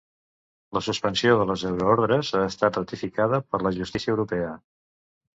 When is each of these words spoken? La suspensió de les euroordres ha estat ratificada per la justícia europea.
La 0.75 0.81
suspensió 0.85 1.33
de 1.39 1.43
les 1.49 1.65
euroordres 1.71 2.31
ha 2.39 2.41
estat 2.51 2.79
ratificada 2.79 3.41
per 3.51 3.61
la 3.65 3.73
justícia 3.77 4.13
europea. 4.15 4.49